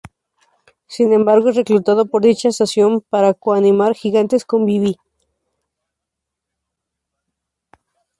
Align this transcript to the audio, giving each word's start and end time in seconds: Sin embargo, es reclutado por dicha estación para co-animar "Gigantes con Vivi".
Sin 0.87 1.13
embargo, 1.13 1.49
es 1.49 1.55
reclutado 1.57 2.07
por 2.07 2.23
dicha 2.23 2.49
estación 2.49 3.01
para 3.01 3.35
co-animar 3.35 3.93
"Gigantes 3.93 4.45
con 4.45 4.65
Vivi". 4.65 4.97